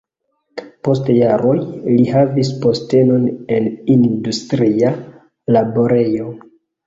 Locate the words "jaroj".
1.15-1.57